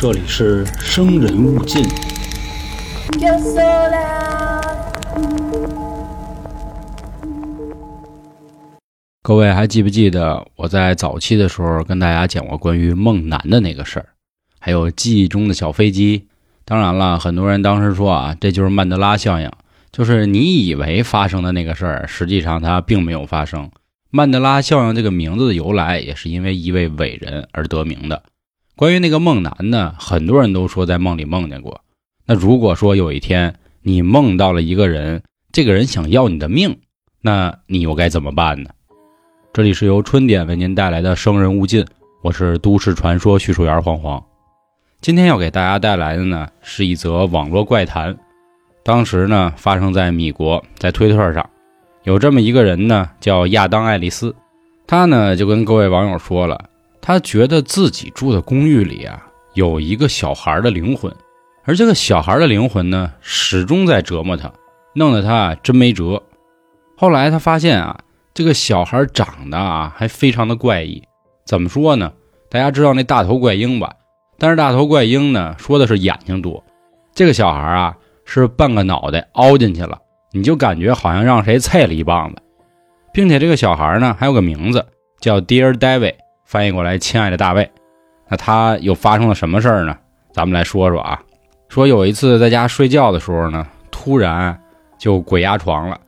[0.00, 1.84] 这里是生人勿近。
[9.24, 14.06] 各位还记不记得我在早期的时候跟大家讲过关于梦男的那个事儿，
[14.60, 16.28] 还有记忆中的小飞机？
[16.64, 19.50] 当然了，很多人当时说啊，这就是曼德拉效应，
[19.90, 23.68] 就是你以为发生的那个事儿，实际上它并没有发生。
[24.10, 28.22] 曼德拉效应这个名字的由来，也是因为一位伟人而得名的。
[28.78, 31.80] 关于那个梦男呢，很多人都说在梦里梦见过。
[32.24, 36.78] 那如果说有一天你梦到了一个人，这个人想要你的命，
[37.20, 38.70] 那你又该怎么办呢？
[39.52, 41.82] 这里是由春点为您带来的《生人勿近》，
[42.22, 44.24] 我是都市传说叙述员黄黄。
[45.00, 48.16] 今天要给大家带来的呢，是一则网络怪谈。
[48.84, 51.50] 当时呢，发生在米国，在推特上，
[52.04, 54.32] 有这么一个人呢，叫亚当·爱丽丝。
[54.86, 56.70] 他呢就跟各位网友说了，
[57.08, 61.10] 他觉得自己住的公寓里啊，有一个小孩的灵魂，
[61.64, 64.52] 而这个小孩的灵魂呢，始终在折磨他，
[64.92, 66.22] 弄得他真没辙。
[66.98, 68.00] 后来他发现啊。
[68.34, 71.02] 这个小孩长得啊还非常的怪异，
[71.44, 72.12] 怎么说呢？
[72.50, 73.94] 大家知道那大头怪婴吧？
[74.38, 76.62] 但是大头怪婴呢说的是眼睛多，
[77.14, 77.96] 这个小孩啊
[78.26, 79.98] 是半个脑袋凹进去了，
[80.32, 82.42] 你就感觉好像让谁菜了一棒子，
[83.14, 84.86] 并且这个小孩呢还有个名字
[85.18, 86.14] 叫 Dear David，
[86.48, 87.70] 翻译过来亲爱的大卫。
[88.26, 89.94] 那他又发生了什么事儿呢？
[90.32, 91.20] 咱们来说说啊，
[91.68, 94.58] 说有一次在家睡觉的时候呢，突然
[94.96, 96.00] 就鬼压床了。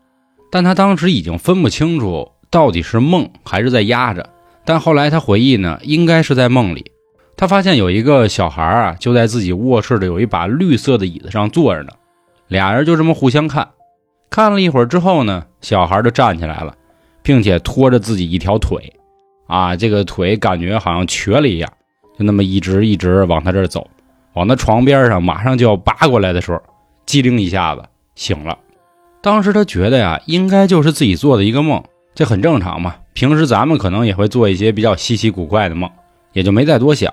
[0.51, 4.31] 但他当时已经分不清楚到底是梦还是在压着。
[4.65, 6.91] 但后来他回忆呢，应该是在梦里。
[7.37, 11.91] 他发现有一个小孩啊，就在自己卧室的有一把绿色的椅子上坐着呢。
[12.49, 13.69] 俩人就这么互相看，
[14.31, 16.75] 看了一会儿之后呢，小孩就站起来了，
[17.23, 18.91] 并且拖着自己一条腿，
[19.51, 21.69] 啊，这个腿感觉好像瘸了一样，
[22.17, 23.87] 就那么一直一直往他这儿走，
[24.35, 26.63] 往他床边上马上就要扒过来的时候，
[27.05, 27.83] 机灵一下子
[28.15, 28.57] 醒了。
[29.21, 31.83] 当时他觉得呀，应该就是自己做的一个梦，
[32.15, 32.95] 这很正常嘛。
[33.13, 35.91] 平时咱们可能也会做一些比较稀奇古怪的梦，
[36.33, 37.13] 也就没再多想。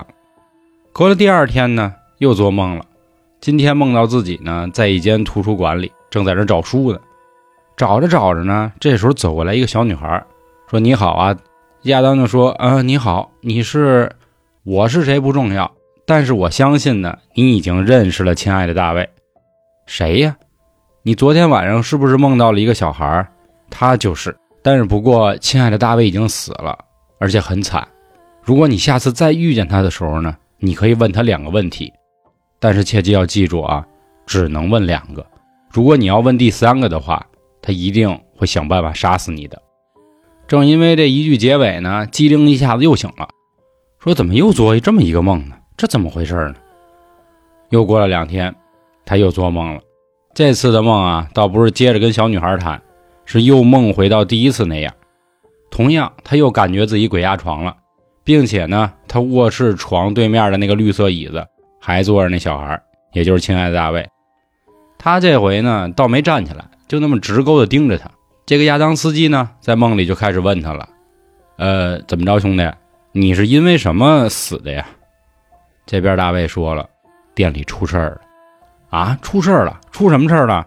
[0.94, 2.86] 隔了第二天呢，又做梦了。
[3.42, 7.00] 今天梦到自己呢，在一间图书馆里，正在这找书呢。
[7.76, 10.24] 找着找着呢，这时候走过来一个小女孩，
[10.70, 11.36] 说：“你好啊。”
[11.92, 14.12] 亚当就说：“啊，你好，你是？
[14.64, 15.72] 我是谁不重要，
[16.06, 19.10] 但是我相信呢，你已经认识了亲爱的大卫。
[19.86, 20.36] 谁呀？”
[21.04, 23.26] 你昨天晚上是不是梦到了一个小孩？
[23.70, 26.78] 他就是，但是不过，亲爱的大卫已经死了，
[27.18, 27.88] 而且很惨。
[28.42, 31.94] 如果你下次再遇见他的时候呢，你可以问他两个问题，
[32.60, 33.86] 但是切记要记住啊，
[34.26, 35.26] 只能问两个。
[35.72, 37.26] 如果你要问第三个的话，
[37.62, 39.62] 他一定会想办法杀死你的。
[40.48, 43.28] 正因为这一句结尾呢，机灵一下子又醒了，
[44.00, 45.58] 说怎么又做这么一个梦呢？
[45.76, 46.56] 这怎么回事呢？
[47.70, 48.56] 又过了两天，
[49.06, 49.82] 他又做梦了。
[50.34, 52.82] 这次的梦啊，倒不是接着跟小女孩谈，
[53.26, 54.94] 是又梦回到第一次那样。
[55.70, 57.76] 同样，他又感觉自己鬼压床了，
[58.24, 61.46] 并且呢，他卧室床对面的那个绿色椅子
[61.82, 62.82] 还坐着那小孩，
[63.12, 64.08] 也就是亲爱的大卫。
[64.98, 68.10] 他这回呢，倒没站起来，就那么直勾的盯着他。
[68.48, 70.88] 这个亚当斯基呢，在梦里就开始问他了
[71.60, 72.72] ：“呃，怎么着，兄弟，
[73.12, 74.88] 你是因为什么死的呀？”
[75.86, 76.88] 这边大卫说了
[77.36, 78.22] ：“店里出事儿了。”
[78.90, 79.20] 啊！
[79.22, 79.78] 出事了！
[79.92, 80.66] 出什么事儿了？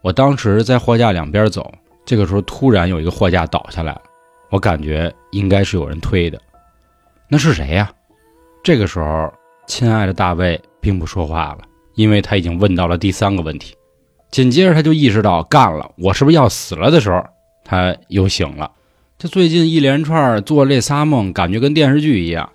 [0.00, 1.72] 我当时在货架两边走，
[2.04, 4.02] 这个时候突然有一个货架倒下来了，
[4.50, 6.42] 我感觉应该是有人推的。
[7.28, 7.92] 那是谁呀？
[8.64, 9.32] 这个时候，
[9.68, 11.58] 亲爱的大卫并不说话了，
[11.94, 13.72] 因为他已经问到了第三个问题。
[14.34, 17.24] 紧接着他就意识到干了，我是不是要死了的时候，
[17.64, 18.68] 他又醒了。
[19.16, 22.50] 这最近一连串做这仨梦，感觉跟电视剧一样。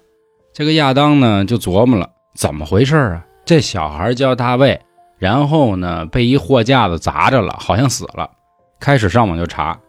[0.54, 3.26] 这个亚当呢就琢磨了，怎么回事啊？
[3.46, 4.82] 这小孩叫大卫。
[5.20, 8.30] 然后呢，被一货架子砸着了，好像死了。
[8.82, 9.80] 开始上网就查，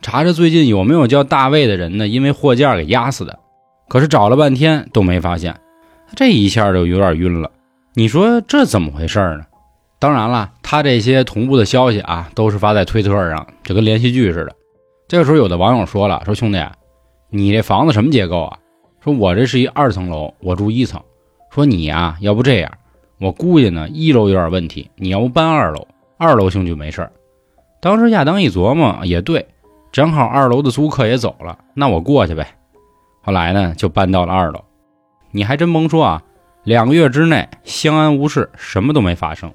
[0.00, 2.06] 查着最近有没有叫大卫的人呢？
[2.06, 3.40] 因为货架给压死的。
[3.88, 5.58] 可是找了半天都没发现，
[6.14, 7.50] 这一下就有点晕了。
[7.94, 9.46] 你说这怎么回事呢？
[9.98, 14.56] 当然了，他这些同步的消息啊，都是发在推特上，就跟连续剧似的。
[15.06, 16.64] 这个时候，有的网友说了：“说兄弟，
[17.28, 18.58] 你这房子什么结构啊？
[19.04, 20.98] 说我这是一二层楼，我住一层。
[21.50, 22.72] 说你呀，要不这样。”
[23.20, 25.86] 我估计呢，一楼有点问题，你要不搬二楼，
[26.16, 27.06] 二楼兴许没事
[27.82, 29.46] 当时亚当一琢磨，也对，
[29.92, 32.48] 正好二楼的租客也走了，那我过去呗。
[33.20, 34.64] 后来呢，就搬到了二楼。
[35.32, 36.22] 你还真甭说啊，
[36.64, 39.52] 两个月之内相安无事，什么都没发生。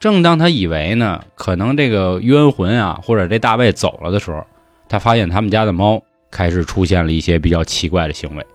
[0.00, 4.44] 正当他以为呢，可能这个冤魂啊，或者这大卫走了的时候，
[4.88, 8.46] 他发现他们家的猫开始出现了一些比较奇怪的行为。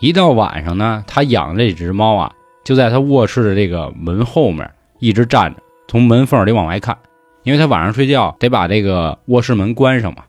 [0.00, 2.32] 一到晚上呢，他养的这只猫啊。
[2.64, 6.98] 就在他卧室的这个门后面一直站着，从门缝里往外看，
[7.42, 10.24] 因为他晚上睡觉得把这个卧室门关上嘛。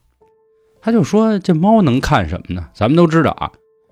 [0.81, 2.69] 他就说：“这猫能看什么呢？
[2.73, 3.51] 咱们都知道啊，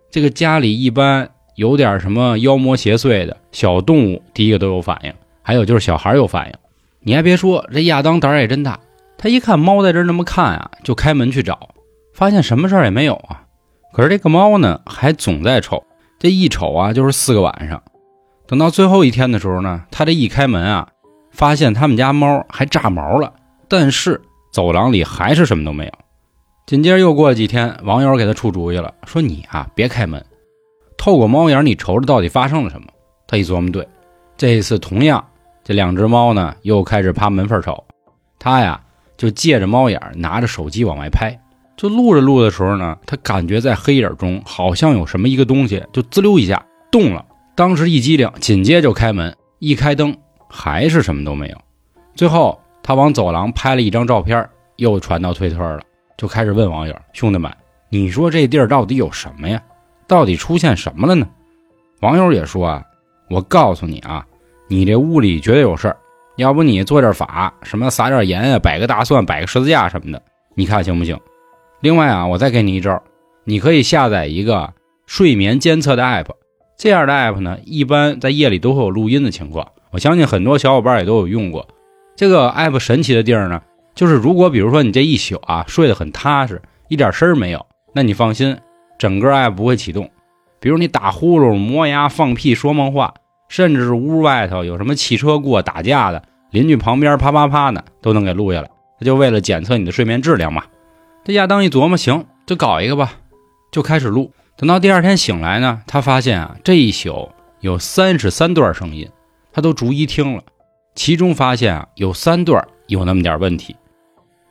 [0.10, 5.14] 这个家里一般有点什么妖魔邪祟的小动物，第一个都有反应，
[5.48, 6.54] 还有就是小孩有反应。
[7.00, 8.78] 你还别说，这亚当胆儿也真大，
[9.18, 11.70] 他一看猫在这儿那么看啊，就开门去找，
[12.14, 13.44] 发现什么事儿也没有啊。
[13.94, 15.82] 可是这个猫呢，还总在瞅，
[16.20, 17.82] 这一瞅啊，就是四个晚上。
[18.46, 20.90] 等到最后一天的时候呢，他这一开门啊，
[21.32, 23.32] 发现他们家猫还炸毛了，
[23.70, 24.22] 但是
[24.52, 25.92] 走廊里还是什么都没有。
[26.66, 30.22] 紧接着又过了几天，网友给他出主意了，说你啊别开门，
[30.98, 32.88] 透过猫眼你瞅瞅到底发生了什么。
[33.26, 33.88] 他一琢磨，对，
[34.38, 35.26] 这一次同样，
[35.68, 37.84] 这两只猫呢又开始趴门缝瞅，
[38.40, 38.80] 他呀
[39.18, 41.38] 就借着猫眼拿着手机往外拍，
[41.76, 47.26] 就录着录的时候呢，他感觉在黑影中好像有什么一个东西就滋溜一下动了。
[47.54, 50.16] 当时一激灵，紧接就开门，一开灯
[50.48, 51.58] 还是什么都没有。
[52.16, 55.82] 最后他往走廊拍了一张照片，又传到推特了，
[56.16, 57.52] 就开始问网友：“兄弟们，
[57.90, 59.62] 你说这地儿到底有什么呀？
[60.08, 61.28] 到底出现什么了呢？”
[62.00, 62.86] 网友也说：“啊，
[63.30, 64.26] 我告诉你啊，
[64.68, 65.98] 你这屋里绝对有事儿，
[66.36, 70.22] 要不你做点法，什么撒点盐啊，摆个大蒜，摆个十字架什么的，
[70.56, 71.18] 你看行不行？
[71.80, 73.02] 另外啊，我再给你一招，
[73.44, 74.74] 你可以下载一个
[75.06, 76.28] 睡眠监测的 app。”
[76.78, 79.68] 这样的 app 呢，一般在夜里都会有录音的情况。
[79.90, 81.68] 我相信很多小伙伴也都有用过。
[82.16, 83.62] 这个 app 神奇的地儿呢，
[83.96, 88.56] 就是如果比如说你这一宿啊睡得很踏实，一点声儿没有，那你放心，
[89.00, 90.08] 整个 app 不会启动。
[90.60, 93.14] 比如你打呼噜、磨牙、放屁、说梦话，
[93.48, 98.70] 甚至是屋外头有什么汽车过、打架的，邻居旁边啪啪啪的，都能给录下来。
[99.00, 100.64] 他就为了检测你的睡眠质量嘛。
[101.24, 103.14] 这亚当一琢磨，行，就搞一个吧，
[103.72, 104.32] 就开始录。
[104.56, 107.30] 等到第二天醒来呢，他发现啊，这一宿
[107.60, 109.08] 有三十三段声音，
[109.54, 110.42] 他都逐一听了，
[110.96, 113.76] 其中发现啊，有三段有那么点问题。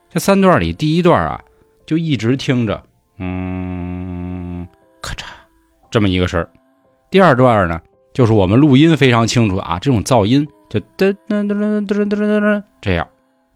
[0.09, 1.41] 这三段里，第一段啊，
[1.85, 2.83] 就一直听着，
[3.19, 4.67] 嗯，
[5.03, 5.25] 咔嚓，
[5.91, 6.49] 这么一个声儿。
[7.11, 7.81] 第二段呢，
[8.17, 13.07] 就是我们录音非常清楚啊这种噪音就噔噔噔噔噔噔噔这样。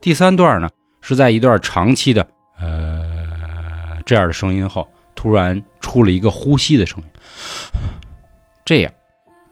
[0.03, 0.69] 第三段呢
[1.01, 2.27] 是在一段长期的
[2.61, 3.03] 呃
[4.05, 7.05] 这样的声音后突然出了一个呼吸的声音。
[8.67, 8.93] 这样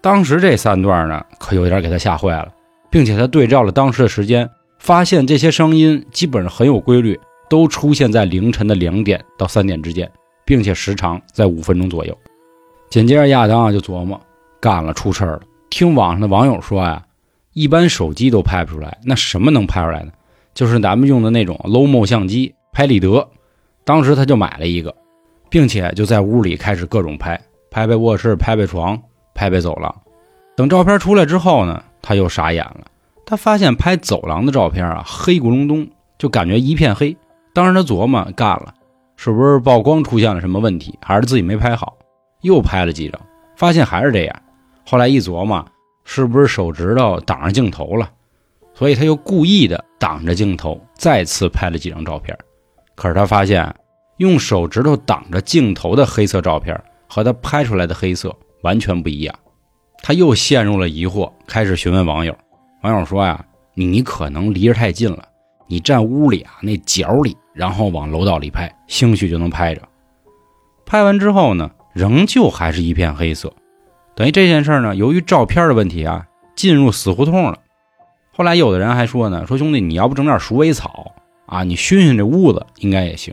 [0.03, 2.53] 当时这三段呢可有点给他吓坏了
[2.91, 4.47] 并且他对照了当时的时间
[4.79, 7.19] 发现这些声音基本上很有规律
[7.49, 10.11] 都出现在凌晨的两点到三点之间
[10.45, 12.15] 并且时长在五分钟左右。
[12.91, 14.21] 紧接着亚当啊就琢磨
[14.61, 15.43] 干了，出事儿了。
[15.71, 17.03] 听网上的网友说呀，
[17.53, 20.13] 一般手机都拍不出来，那什么能拍出来呢？
[20.55, 23.29] 就是咱们用的那种 Lomo 相机，拍立得。
[23.85, 24.95] 当时他就买了一个。
[25.51, 27.41] 并且就在屋里开始各种拍，
[27.71, 29.01] 拍拍卧室，拍拍床，
[29.35, 29.95] 拍拍走廊。
[30.55, 32.85] 等照片出来之后呢，他又傻眼了。
[33.25, 35.89] 他发现拍走廊的照片啊，黑咕隆咚，
[36.19, 37.17] 就感觉一片黑。
[37.55, 38.75] 当时他琢磨，干了，
[39.17, 41.97] 是不是曝光出现了什么问题，还是自己没拍好？
[42.43, 43.19] 又拍了几张，
[43.57, 44.37] 发现还是这样。
[44.90, 45.62] 后来一琢磨，
[46.05, 48.11] 是不是手指头挡上镜头了？
[48.73, 52.35] 所以他又故意的挡着镜头，再次拍了几张照片。
[52.94, 53.75] 可是他发现。
[54.17, 56.76] 用手指头挡着镜头的黑色照片
[57.08, 59.32] 和他拍出来的黑色完全不一样，
[60.02, 62.37] 他又陷入了疑惑，开始询问网友。
[62.83, 65.23] 网友说呀：“你可能离着太近了，
[65.68, 69.83] 你站屋里啊那角里，然后往楼道里拍，兴许就能拍着。”
[70.85, 73.52] 拍完之后呢，仍旧还是一片黑色，
[74.19, 77.61] 等于这件事呢，由于照片的问题啊，进入死胡同了。
[78.33, 81.15] 后来有的人还说呢：“说兄弟，你要不整点鼠尾草
[81.47, 83.33] 啊，你熏熏这屋子应该也行。”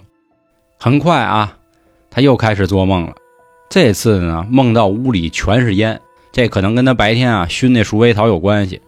[0.77, 1.57] 很快啊，
[2.11, 3.15] 他又开始做梦了。
[3.67, 5.99] 这次呢，梦到屋里全是烟，
[6.31, 8.79] 这可能跟他白天啊熏那鼠尾草有关系。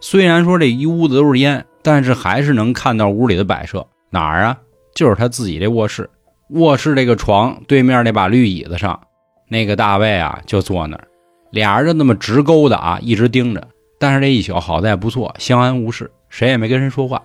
[0.00, 3.86] 虽然说这一屋子都是烟，但是还是能看到屋里的摆设。
[4.10, 4.58] 哪儿啊？
[4.96, 6.10] 就是他自己这卧室。
[6.50, 9.00] 卧室这个床对面那把绿椅子上，
[9.48, 11.06] 那个大卫啊就坐那儿，
[11.56, 13.66] 俩人就那么直勾的啊，一直盯着。
[13.98, 17.20] 但是这一宿好在不错，相安无事，谁也没跟谁说话。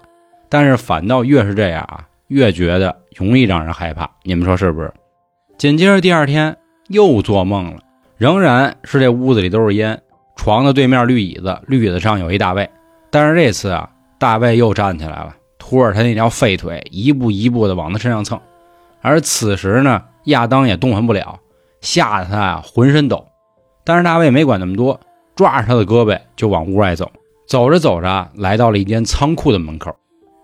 [0.49, 2.07] 但是反倒越是这样啊。
[2.29, 4.89] 越觉得容易让人害怕，你们说是不是？
[5.57, 6.55] 紧接着第二天
[6.87, 7.81] 又做梦了，
[8.15, 10.01] 仍然是这屋子里都是烟，
[10.37, 12.69] 床的对面绿椅子，绿椅子上有一大卫，
[13.09, 18.39] 但是这次啊，大卫又站起来了，拖着他那条废腿，一步一步的往他身上蹭。
[19.01, 21.37] 而此时呢，亚当也动弹不了，
[21.81, 23.27] 吓得他啊浑身抖。
[23.83, 24.99] 但是大卫没管那么多，
[25.35, 27.11] 抓着他的胳膊就往屋外走。
[27.47, 29.93] 走着走着，来到了一间仓库的门口，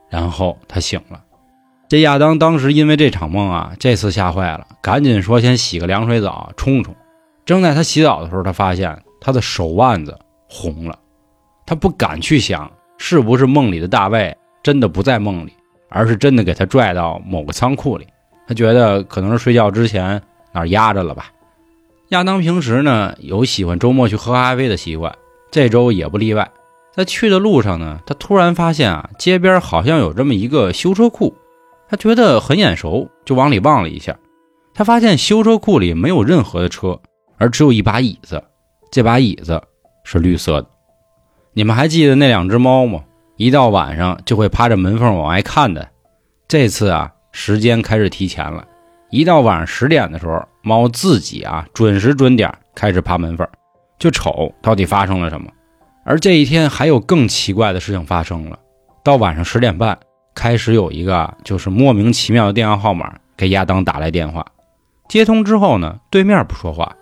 [0.09, 1.23] 然后他醒了。
[1.87, 6.93] 这亚当当时因为这场梦啊，这次吓坏了，赶紧说先洗个凉水澡冲冲。
[7.45, 10.99] 正在他洗澡的时候，他发现他的手腕子红了。
[11.65, 15.53] 他不敢去想是不是梦里的大卫真的不在梦里，
[15.89, 18.05] 而是真的给他拽到某个仓库里。
[18.45, 21.27] 他觉得可能是睡觉之前哪压着了吧。
[22.09, 25.13] 亚当平时呢有喜欢周末去喝咖啡的习惯，
[25.51, 26.49] 这周也不例外。
[26.93, 31.35] 在去的路上呢，他突然发现啊，街边好像有这么一个修车库，
[31.89, 34.17] 他觉得很眼熟，就往里望了一下。
[34.73, 36.99] 他发现修车库里没有任何的车，
[37.37, 38.43] 而只有一把椅子，
[38.91, 39.61] 这把椅子
[40.03, 40.67] 是绿色的。
[41.53, 43.03] 你们还记得那两只猫吗？
[43.35, 45.89] 一到晚上就会趴着门缝往外看的。
[46.47, 48.66] 这次啊，时间开始提前了。
[49.09, 53.47] 一到晚上十点的时候，猫自己啊准时准点开始爬门缝，
[53.97, 55.49] 就瞅到底发生了什么。
[56.03, 58.59] 而这一天还有更奇怪的事情发生了。
[59.03, 59.97] 到晚上十点半，
[60.35, 64.45] 开始有一个就是莫名其妙的电话号码给亚当打来电话。
[65.07, 66.95] 接通之后呢，对面不说话，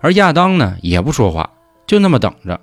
[0.00, 1.50] 而亚当呢也不说话，
[1.86, 2.58] 就那么等着。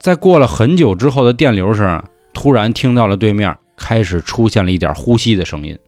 [0.00, 2.02] 在过了很久之后的电流声，
[2.32, 5.78] 突然听到了对面开始出现了一点呼吸的声音，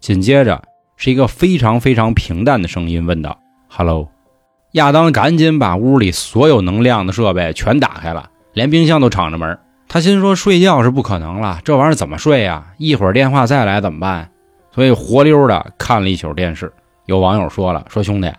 [0.00, 0.62] 紧接着
[0.98, 3.38] 是一个非常非常平淡的声音问道
[3.68, 4.08] ：“Hello。”
[4.72, 9.58] 亚当赶紧把屋里所有能亮的设备全打开了，连冰箱都敞着门。
[9.88, 12.74] 他心说睡觉是不可能了，这玩意儿怎么睡呀？
[12.76, 14.28] 一会儿电话再来怎么办？
[14.74, 16.70] 所以活溜的看了一宿电视。
[17.06, 18.30] 有网友说了：“说兄弟，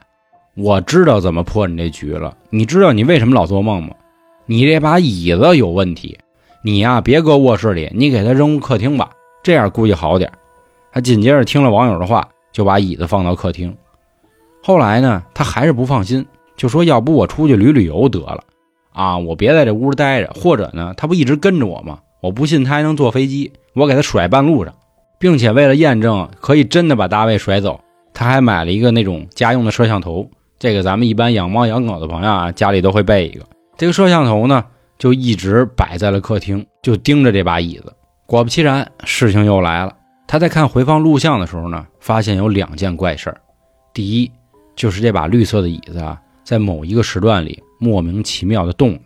[0.56, 2.36] 我知道怎么破你这局了。
[2.50, 3.96] 你知道你为什么老做梦吗？”
[4.46, 6.20] 你这把椅子有问题，
[6.63, 9.10] 你呀别搁卧室里，你给它扔客厅吧，
[9.44, 10.32] 这样估计好点。
[10.92, 13.75] 他紧接着听了网友的话，就把椅子放到客厅。
[14.62, 16.25] 后来呢，他还是不放心，
[16.58, 18.44] 就说要不我出去旅旅游得了，
[18.91, 20.32] 啊，我别在这屋待着。
[20.36, 22.00] 或者呢，他不一直跟着我吗？
[22.22, 24.74] 我不信他还能坐飞机，我给他甩半路上，
[25.18, 27.79] 并且为了验证可以真的把大卫甩走，
[28.13, 30.29] 他还买了一个那种家用的摄像头。
[30.60, 33.46] 这个咱们一般养猫养狗的朋友啊，家里都会备一个。
[33.77, 34.65] 这个摄像头呢，
[34.98, 37.94] 就一直摆在了客厅，就盯着这把椅子。
[38.25, 39.96] 果不其然，事情又来了。
[40.31, 43.41] 他在看回放录像的时候呢，发现有两件怪事儿。
[43.91, 44.31] 第一，
[44.75, 49.00] 就是这把绿色的椅子啊，在某一个时段里莫名其妙的动了。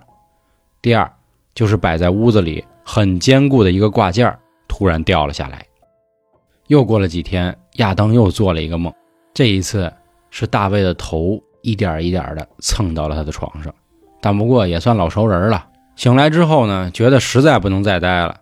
[0.82, 1.10] 第二，
[1.56, 4.38] 就是摆在屋子里很坚固的一个挂件儿
[4.68, 5.66] 突然掉了下来。
[6.68, 8.94] 又过了几天，亚当又做了一个梦，
[9.34, 9.90] 这一次
[10.30, 13.74] 是大卫的头一点一点的蹭到了他的床上。
[14.20, 15.68] 但不过也算老熟人了。
[15.96, 18.42] 醒来之后呢，觉得实在不能再待了。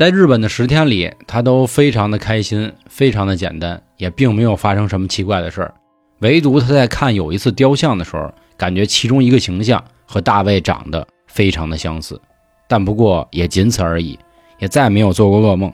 [0.00, 5.74] 在日本的十天里，他都非常的开心，非常的简单，也并没有发生什么奇怪的事儿。
[6.20, 12.18] 唯独他在看有一次雕像的时候，感觉其中一个形象和大卫长得非常的相似。
[12.66, 14.18] 但不过也仅此而已，
[14.58, 15.70] 也再没有做过噩梦。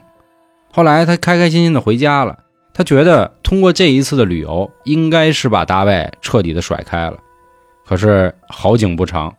[0.73, 2.37] 后来他开开心心的回家了。
[2.73, 7.17] 他觉得通过这一次的旅游，应该是把大卫彻底的甩开了。
[7.85, 9.33] 可是好景不长，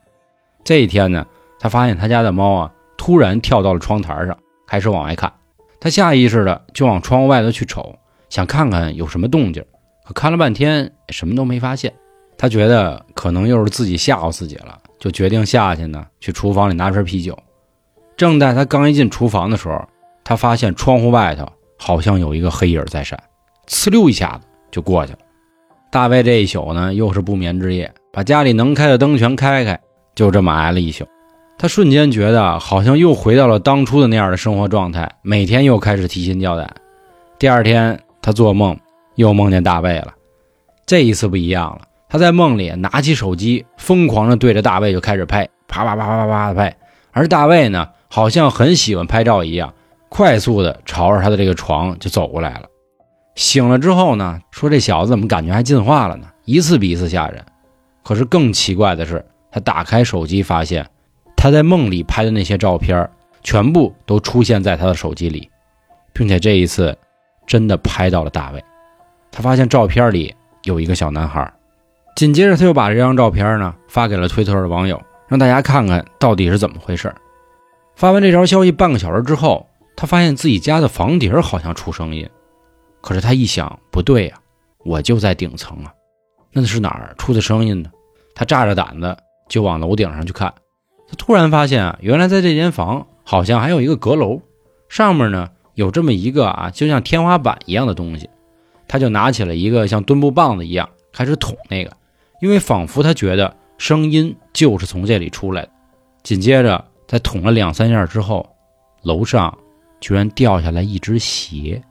[0.64, 1.26] 这一天呢，
[1.61, 4.35] 他发现他家的猫啊，突然跳到了窗台上，
[4.69, 5.33] 开始往外看。
[5.81, 7.99] 他下意识的就往窗户外头去瞅，
[8.29, 9.65] 想看看有什么动静。
[10.05, 11.93] 可看了半天，什么都没发现。
[12.37, 17.37] 他觉得可能又是自己吓唬自己了，就决定下去呢，去厨房里拿瓶啤酒。
[18.17, 19.83] 正在他刚一进厨房的时候，
[20.23, 21.49] 他发现窗户外头
[21.79, 23.19] 好像有一个黑影在闪，
[23.67, 25.19] 呲溜一下子就过去了。
[25.91, 27.93] 大卫这一宿呢，又是不眠之夜。
[28.13, 29.81] 把家里能开的灯全开开，
[30.15, 31.07] 就这么挨了一宿。
[31.61, 36.73] 他瞬间觉得好像又回到了当初的那样的生活状态，每天又开始提心吊胆。
[37.37, 38.79] 第二天，他做梦
[39.17, 40.15] 又梦见大卫了。
[40.87, 46.77] 这一次不一样了，他在梦里拿起手机，疯狂的对着大卫就开始拍，啪啪啪啪啪啪的拍。
[47.11, 49.75] 而大卫呢，好像很喜欢拍照一样，
[50.09, 52.67] 快速的朝着他的这个床就走过来了。
[53.35, 56.29] 醒了之后呢，说这小子怎么感觉还进化了呢？
[56.45, 57.45] 一次比一次吓人。
[58.05, 60.87] 可是更奇怪的是，他打开手机，发现
[61.40, 63.09] 他在梦里拍的那些照片
[63.45, 65.49] 全部都出现在他的手机里，
[66.12, 66.99] 并且这一次
[67.47, 68.62] 真的拍到了大卫。
[69.30, 71.50] 他发现照片里有一个小男孩。
[72.16, 77.14] 紧接着，他又把这张照片呢发给了推特的网友，让大家看看到底是怎么回事。
[77.95, 79.64] 发完这条消息半个小时之后，
[79.95, 82.28] 他发现自己家的房顶好像出声音。
[83.00, 84.37] 可是他一想，不对呀，
[84.85, 85.95] 我就在顶层啊，
[86.50, 87.88] 那是哪儿出的声音呢？
[88.35, 89.16] 他炸着胆子
[89.49, 90.52] 就往楼顶上去看，
[91.09, 94.43] 他突然发现啊，原来在这间房好像还有一个阁楼，
[94.88, 98.29] 上面呢有这么一个啊，就像天花板一样的东西。
[98.87, 101.93] 他就拿起了一个像墩布棒子一样开始捅那个，
[102.41, 105.71] 因为仿佛他觉得声音就是从这里出来的。
[106.23, 108.49] 紧接着在捅了两三下之后，
[109.03, 109.57] 楼上
[110.00, 111.83] 居然掉下来一只鞋。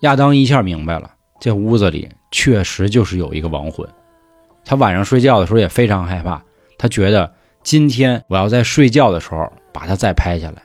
[0.00, 3.86] 亚当一下明白了，这屋子里确实就是有一个亡魂。
[4.64, 6.42] 他晚上睡觉的时候也非常害怕，
[6.78, 7.32] 他觉得
[7.70, 10.62] 今天我要在睡觉的时候把它再拍下来。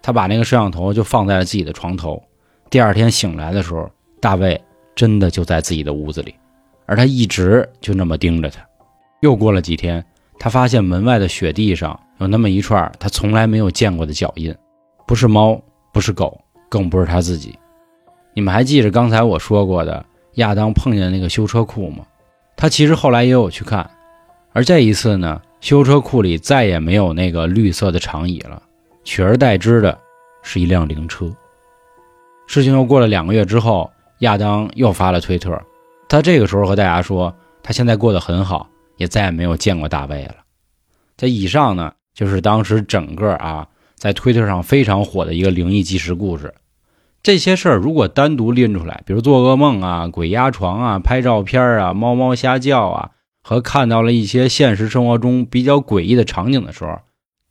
[0.00, 2.22] 他把那个摄像头就放在了自己的床头。
[2.70, 3.90] 第二天醒来的时候，
[4.22, 4.58] 大卫
[4.94, 6.34] 真的就在自己的屋子里，
[6.86, 8.66] 而他一直就那么盯着他。
[9.20, 10.02] 又过了几天，
[10.38, 14.56] 他发现门外的雪地上有那么一串他从来没有见过的脚印，
[15.06, 15.60] 不是猫，
[15.92, 17.54] 不是狗，更不是他自己。
[18.32, 20.02] 你们还记着刚才我说过的
[20.36, 22.06] 亚当碰见那个修车库吗？
[22.56, 23.90] 他其实后来也有去看，
[24.54, 28.62] 而这一次呢，修车库里再也没有那个绿色的长椅了，
[29.04, 29.98] 取而代之的
[30.42, 31.30] 是一辆灵车。
[32.46, 35.60] 事情又过了两个月之后，亚当又发了推特，
[36.08, 38.68] 他这个时候和大家说，他现在过得很好。
[38.98, 40.36] 也再也没有见过大卫了。
[41.18, 46.54] 这以上呢，就是当时整个啊，在推特上非常火的一个灵异纪实故事。
[47.22, 53.10] 这些事儿如果单独拎出来，比如做噩梦啊、鬼压床啊、拍照片啊、猫猫瞎叫啊，
[53.48, 56.98] 和看到了一些现实生活中比较诡异的场景的时候，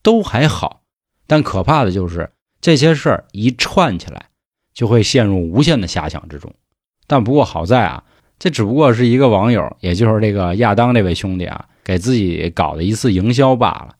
[0.03, 0.81] 都还好。
[1.25, 4.25] 但可怕的就是这些事儿一串起来，
[4.73, 6.53] 就会陷入无限的遐想之中。
[7.07, 8.03] 但不过好在啊。
[8.37, 13.95] 这只不过是一个网友，也就是这个亚当这位兄弟啊，给自己搞的一次营销罢了。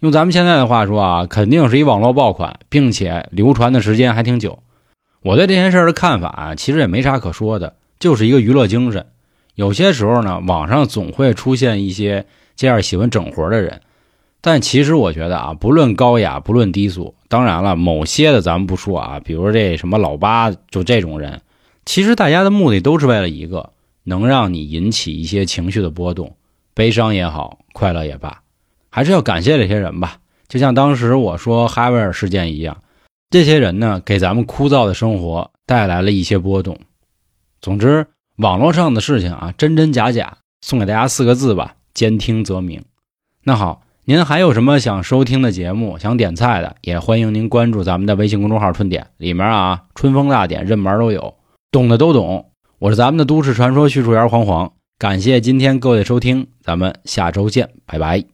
[0.00, 4.62] 用咱们现在的话说啊，肯定是一网络爆款，并且流传的时间还挺久。
[5.20, 9.08] 我对这件事的看法啊，其实也没啥可说的，就是一个娱乐精神。
[9.54, 13.80] 有些时候呢，网上总会出现一些这样喜欢整活的人，
[14.40, 21.40] 但其实我觉得啊，不论高雅，不论低俗，当然了，某些的咱们不说啊，比如这什么老八，就这种人。
[21.84, 23.70] 其实大家的目的都是为了一个，
[24.02, 26.34] 能让你引起一些情绪的波动，
[26.74, 28.42] 悲伤也好，快乐也罢，
[28.90, 30.18] 还是要感谢这些人吧。
[30.48, 32.76] 就像当时我说哈维尔事件一样，
[33.30, 36.78] 这些人呢，给咱们枯燥的生活带来了一些波动。
[37.60, 42.82] 总之，网络上的事情啊，真真假假，送给大家四个字吧：兼听则明。
[43.44, 51.34] 那好，您还有什么想收听的节目，想点菜的，也欢迎您关注咱们的微信公众号“春点”，里面啊，春风大典，任门都有。
[51.70, 58.33] 懂的都懂，我是咱们的都市传说叙述员黄黄，感谢今天各位的收听，咱们下周见，拜拜。